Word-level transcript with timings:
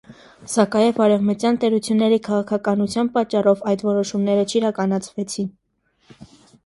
Սակայև 0.51 1.01
արևմտյան 1.07 1.59
տերությունների 1.63 2.17
քաղաքականության 2.29 3.11
պատճառով 3.19 3.63
այդ 3.73 3.87
որոշումները 3.89 4.47
չիրականացվեցին։ 4.55 5.53